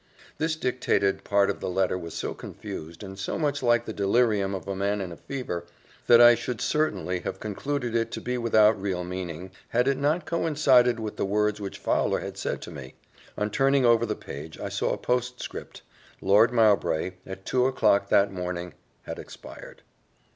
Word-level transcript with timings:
This 0.39 0.55
dictated 0.55 1.23
part 1.23 1.51
of 1.51 1.59
the 1.59 1.69
letter 1.69 1.95
was 1.95 2.15
so 2.15 2.33
confused, 2.33 3.03
and 3.03 3.19
so 3.19 3.37
much 3.37 3.61
like 3.61 3.85
the 3.85 3.93
delirium 3.93 4.55
of 4.55 4.67
a 4.67 4.75
man 4.75 4.99
in 4.99 5.11
a 5.11 5.15
fever, 5.17 5.67
that 6.07 6.19
I 6.19 6.33
should 6.33 6.59
certainly 6.59 7.19
have 7.19 7.39
concluded 7.39 7.93
it 7.93 8.09
to 8.13 8.19
be 8.19 8.35
without 8.39 8.81
real 8.81 9.03
meaning, 9.03 9.51
had 9.67 9.87
it 9.87 9.99
not 9.99 10.25
coincided 10.25 10.99
with 10.99 11.17
the 11.17 11.23
words 11.25 11.61
which 11.61 11.77
Fowler 11.77 12.21
had 12.21 12.35
said 12.35 12.63
to 12.63 12.71
me. 12.71 12.95
On 13.37 13.51
turning 13.51 13.85
over 13.85 14.07
the 14.07 14.15
page 14.15 14.59
I 14.59 14.69
saw 14.69 14.91
a 14.91 14.97
postscript 14.97 15.83
Lord 16.19 16.51
Mowbray, 16.51 17.11
at 17.27 17.45
two 17.45 17.67
o'clock 17.67 18.09
that 18.09 18.31
morning, 18.33 18.73
had 19.03 19.19
expired. 19.19 19.83